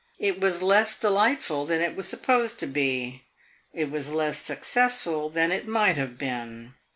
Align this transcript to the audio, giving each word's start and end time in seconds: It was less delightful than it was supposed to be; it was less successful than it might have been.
It 0.17 0.39
was 0.41 0.63
less 0.63 0.97
delightful 0.97 1.67
than 1.67 1.79
it 1.79 1.95
was 1.95 2.07
supposed 2.07 2.57
to 2.61 2.65
be; 2.65 3.21
it 3.71 3.91
was 3.91 4.09
less 4.09 4.39
successful 4.39 5.29
than 5.29 5.51
it 5.51 5.67
might 5.67 5.97
have 5.97 6.17
been. 6.17 6.73